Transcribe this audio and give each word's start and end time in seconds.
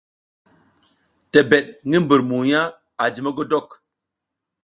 Tebed 1.31 1.65
ngi 1.87 1.97
mbur 2.03 2.21
mugna 2.29 2.59
a 3.03 3.05
ji 3.13 3.21
mogodok. 3.23 3.67